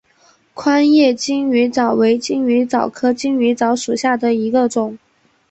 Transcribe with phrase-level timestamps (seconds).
[0.55, 4.97] 宽叶金鱼藻为金鱼藻科金鱼藻属下的一个种。